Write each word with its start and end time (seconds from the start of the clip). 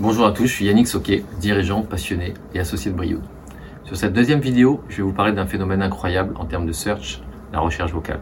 Bonjour 0.00 0.24
à 0.24 0.32
tous, 0.32 0.46
je 0.46 0.52
suis 0.54 0.64
Yannick 0.64 0.88
Soquet, 0.88 1.24
dirigeant, 1.40 1.82
passionné 1.82 2.32
et 2.54 2.58
associé 2.58 2.90
de 2.90 2.96
Brioude. 2.96 3.20
Sur 3.84 3.98
cette 3.98 4.14
deuxième 4.14 4.40
vidéo, 4.40 4.80
je 4.88 4.96
vais 4.96 5.02
vous 5.02 5.12
parler 5.12 5.32
d'un 5.32 5.44
phénomène 5.44 5.82
incroyable 5.82 6.32
en 6.38 6.46
termes 6.46 6.64
de 6.64 6.72
search, 6.72 7.20
la 7.52 7.60
recherche 7.60 7.92
vocale. 7.92 8.20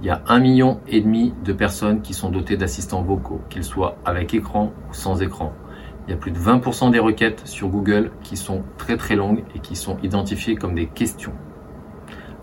Il 0.00 0.08
y 0.08 0.10
a 0.10 0.24
un 0.26 0.40
million 0.40 0.80
et 0.88 1.00
demi 1.00 1.32
de 1.44 1.52
personnes 1.52 2.02
qui 2.02 2.14
sont 2.14 2.30
dotées 2.30 2.56
d'assistants 2.56 3.02
vocaux, 3.02 3.40
qu'ils 3.48 3.62
soient 3.62 3.96
avec 4.04 4.34
écran 4.34 4.72
ou 4.90 4.92
sans 4.92 5.22
écran. 5.22 5.52
Il 6.08 6.10
y 6.10 6.14
a 6.14 6.16
plus 6.16 6.32
de 6.32 6.38
20% 6.38 6.90
des 6.90 6.98
requêtes 6.98 7.46
sur 7.46 7.68
Google 7.68 8.10
qui 8.24 8.36
sont 8.36 8.64
très 8.76 8.96
très 8.96 9.14
longues 9.14 9.44
et 9.54 9.60
qui 9.60 9.76
sont 9.76 9.98
identifiées 10.02 10.56
comme 10.56 10.74
des 10.74 10.86
questions. 10.86 11.32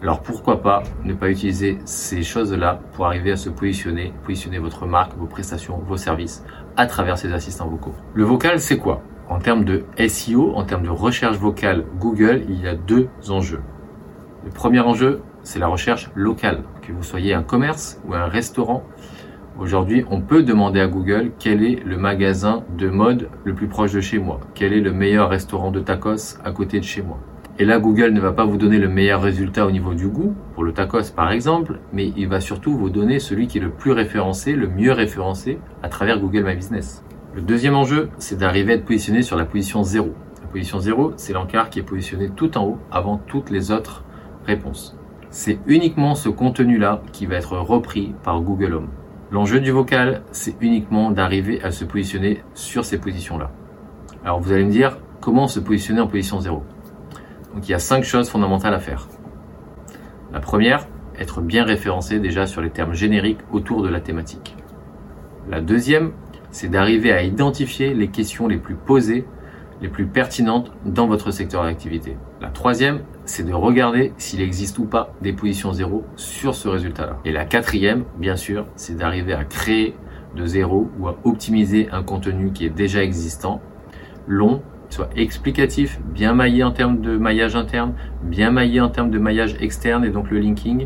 Alors 0.03 0.19
pourquoi 0.19 0.61
pas 0.61 0.83
ne 1.05 1.13
pas 1.13 1.29
utiliser 1.29 1.77
ces 1.85 2.23
choses-là 2.23 2.81
pour 2.91 3.05
arriver 3.05 3.31
à 3.31 3.37
se 3.37 3.49
positionner, 3.49 4.11
positionner 4.25 4.59
votre 4.59 4.85
marque, 4.85 5.15
vos 5.17 5.27
prestations, 5.27 5.77
vos 5.77 5.95
services 5.95 6.43
à 6.75 6.87
travers 6.87 7.17
ces 7.17 7.31
assistants 7.31 7.69
vocaux? 7.69 7.95
Le 8.13 8.25
vocal, 8.25 8.59
c'est 8.59 8.77
quoi? 8.77 9.01
En 9.29 9.39
termes 9.39 9.63
de 9.63 9.85
SEO, 10.05 10.55
en 10.55 10.65
termes 10.65 10.83
de 10.83 10.89
recherche 10.89 11.37
vocale 11.37 11.85
Google, 11.99 12.41
il 12.49 12.59
y 12.59 12.67
a 12.67 12.75
deux 12.75 13.07
enjeux. 13.29 13.61
Le 14.43 14.51
premier 14.51 14.81
enjeu, 14.81 15.21
c'est 15.41 15.59
la 15.59 15.67
recherche 15.67 16.11
locale. 16.15 16.63
Que 16.81 16.91
vous 16.91 17.03
soyez 17.03 17.33
un 17.33 17.43
commerce 17.43 18.01
ou 18.05 18.13
un 18.13 18.25
restaurant, 18.25 18.83
aujourd'hui, 19.57 20.03
on 20.11 20.19
peut 20.19 20.43
demander 20.43 20.81
à 20.81 20.87
Google 20.87 21.31
quel 21.39 21.63
est 21.63 21.81
le 21.85 21.95
magasin 21.95 22.65
de 22.77 22.89
mode 22.89 23.29
le 23.45 23.55
plus 23.55 23.69
proche 23.69 23.93
de 23.93 24.01
chez 24.01 24.19
moi, 24.19 24.41
quel 24.53 24.73
est 24.73 24.81
le 24.81 24.91
meilleur 24.91 25.29
restaurant 25.29 25.71
de 25.71 25.79
tacos 25.79 26.37
à 26.43 26.51
côté 26.51 26.81
de 26.81 26.85
chez 26.85 27.01
moi. 27.01 27.19
Et 27.59 27.65
là, 27.65 27.77
Google 27.77 28.13
ne 28.13 28.19
va 28.19 28.31
pas 28.31 28.45
vous 28.45 28.57
donner 28.57 28.79
le 28.79 28.89
meilleur 28.89 29.21
résultat 29.21 29.67
au 29.67 29.71
niveau 29.71 29.93
du 29.93 30.07
goût, 30.07 30.33
pour 30.55 30.63
le 30.63 30.73
tacos 30.73 31.11
par 31.15 31.31
exemple, 31.31 31.79
mais 31.91 32.11
il 32.17 32.27
va 32.27 32.41
surtout 32.41 32.75
vous 32.75 32.89
donner 32.89 33.19
celui 33.19 33.45
qui 33.45 33.59
est 33.59 33.61
le 33.61 33.69
plus 33.69 33.91
référencé, 33.91 34.53
le 34.53 34.67
mieux 34.67 34.91
référencé 34.91 35.59
à 35.83 35.87
travers 35.87 36.19
Google 36.19 36.45
My 36.45 36.55
Business. 36.55 37.03
Le 37.35 37.43
deuxième 37.43 37.75
enjeu, 37.75 38.09
c'est 38.17 38.39
d'arriver 38.39 38.73
à 38.73 38.75
être 38.77 38.85
positionné 38.85 39.21
sur 39.21 39.37
la 39.37 39.45
position 39.45 39.83
0. 39.83 40.09
La 40.41 40.47
position 40.47 40.79
0, 40.79 41.13
c'est 41.15 41.33
l'encart 41.33 41.69
qui 41.69 41.77
est 41.77 41.83
positionné 41.83 42.29
tout 42.35 42.57
en 42.57 42.65
haut 42.65 42.79
avant 42.91 43.17
toutes 43.17 43.51
les 43.51 43.69
autres 43.69 44.03
réponses. 44.47 44.97
C'est 45.29 45.59
uniquement 45.67 46.15
ce 46.15 46.29
contenu-là 46.29 47.03
qui 47.11 47.27
va 47.27 47.35
être 47.35 47.55
repris 47.55 48.15
par 48.23 48.41
Google 48.41 48.73
Home. 48.73 48.89
L'enjeu 49.31 49.59
du 49.59 49.69
vocal, 49.69 50.23
c'est 50.31 50.55
uniquement 50.59 51.11
d'arriver 51.11 51.61
à 51.61 51.69
se 51.69 51.85
positionner 51.85 52.41
sur 52.55 52.83
ces 52.83 52.97
positions-là. 52.97 53.51
Alors 54.25 54.39
vous 54.39 54.51
allez 54.51 54.65
me 54.65 54.71
dire, 54.71 54.97
comment 55.21 55.47
se 55.47 55.59
positionner 55.59 56.01
en 56.01 56.07
position 56.07 56.39
0 56.39 56.63
donc 57.53 57.67
il 57.67 57.71
y 57.71 57.75
a 57.75 57.79
cinq 57.79 58.03
choses 58.03 58.29
fondamentales 58.29 58.73
à 58.73 58.79
faire. 58.79 59.07
La 60.31 60.39
première, 60.39 60.87
être 61.19 61.41
bien 61.41 61.63
référencé 61.63 62.19
déjà 62.19 62.47
sur 62.47 62.61
les 62.61 62.69
termes 62.69 62.93
génériques 62.93 63.41
autour 63.51 63.83
de 63.83 63.89
la 63.89 63.99
thématique. 63.99 64.55
La 65.49 65.61
deuxième, 65.61 66.13
c'est 66.51 66.69
d'arriver 66.69 67.11
à 67.11 67.23
identifier 67.23 67.93
les 67.93 68.07
questions 68.07 68.47
les 68.47 68.57
plus 68.57 68.75
posées, 68.75 69.25
les 69.81 69.89
plus 69.89 70.05
pertinentes 70.05 70.71
dans 70.85 71.07
votre 71.07 71.31
secteur 71.31 71.63
d'activité. 71.63 72.17
La 72.41 72.49
troisième, 72.49 73.01
c'est 73.25 73.45
de 73.45 73.53
regarder 73.53 74.13
s'il 74.17 74.41
existe 74.41 74.79
ou 74.79 74.85
pas 74.85 75.13
des 75.21 75.33
positions 75.33 75.73
zéro 75.73 76.05
sur 76.15 76.55
ce 76.55 76.67
résultat-là. 76.67 77.19
Et 77.25 77.31
la 77.31 77.45
quatrième, 77.45 78.05
bien 78.17 78.35
sûr, 78.35 78.65
c'est 78.75 78.95
d'arriver 78.95 79.33
à 79.33 79.43
créer 79.43 79.95
de 80.35 80.45
zéro 80.45 80.89
ou 80.99 81.07
à 81.07 81.17
optimiser 81.25 81.89
un 81.91 82.01
contenu 82.01 82.51
qui 82.53 82.65
est 82.65 82.69
déjà 82.69 83.03
existant, 83.03 83.61
long 84.27 84.61
soit 84.93 85.09
explicatif, 85.15 85.99
bien 86.05 86.33
maillé 86.33 86.63
en 86.63 86.71
termes 86.71 87.01
de 87.01 87.17
maillage 87.17 87.55
interne, 87.55 87.93
bien 88.21 88.51
maillé 88.51 88.79
en 88.79 88.89
termes 88.89 89.09
de 89.09 89.19
maillage 89.19 89.55
externe 89.59 90.05
et 90.05 90.09
donc 90.09 90.29
le 90.29 90.39
linking, 90.39 90.85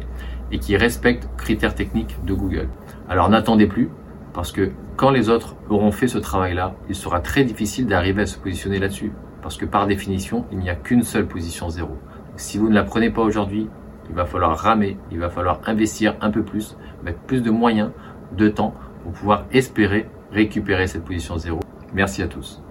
et 0.51 0.59
qui 0.59 0.77
respecte 0.77 1.29
critères 1.37 1.75
techniques 1.75 2.17
de 2.25 2.33
Google. 2.33 2.69
Alors 3.09 3.29
n'attendez 3.29 3.67
plus, 3.67 3.89
parce 4.33 4.51
que 4.51 4.71
quand 4.95 5.09
les 5.09 5.29
autres 5.29 5.55
auront 5.69 5.91
fait 5.91 6.07
ce 6.07 6.17
travail-là, 6.17 6.75
il 6.89 6.95
sera 6.95 7.19
très 7.19 7.43
difficile 7.43 7.85
d'arriver 7.85 8.23
à 8.23 8.25
se 8.25 8.37
positionner 8.37 8.79
là-dessus, 8.79 9.11
parce 9.41 9.57
que 9.57 9.65
par 9.65 9.87
définition, 9.87 10.45
il 10.51 10.59
n'y 10.59 10.69
a 10.69 10.75
qu'une 10.75 11.03
seule 11.03 11.27
position 11.27 11.69
zéro. 11.69 11.97
si 12.35 12.57
vous 12.57 12.69
ne 12.69 12.75
la 12.75 12.83
prenez 12.83 13.09
pas 13.09 13.21
aujourd'hui, 13.21 13.67
il 14.09 14.15
va 14.15 14.25
falloir 14.25 14.57
ramer, 14.57 14.97
il 15.11 15.19
va 15.19 15.29
falloir 15.29 15.59
investir 15.65 16.15
un 16.21 16.31
peu 16.31 16.43
plus, 16.43 16.77
mettre 17.03 17.19
plus 17.19 17.41
de 17.41 17.51
moyens, 17.51 17.91
de 18.37 18.47
temps, 18.47 18.73
pour 19.03 19.11
pouvoir 19.11 19.45
espérer 19.51 20.07
récupérer 20.31 20.87
cette 20.87 21.05
position 21.05 21.37
zéro. 21.37 21.59
Merci 21.93 22.21
à 22.21 22.27
tous. 22.27 22.61